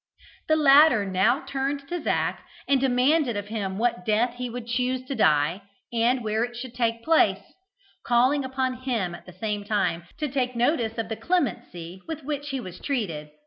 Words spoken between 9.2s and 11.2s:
the same time, to take notice of the